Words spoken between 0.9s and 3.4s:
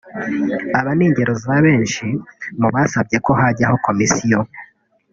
ni ingero za benshi mu basabye ko